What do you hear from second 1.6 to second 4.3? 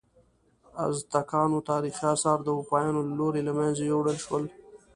تاریخي آثار د اروپایانو له لوري له منځه یوړل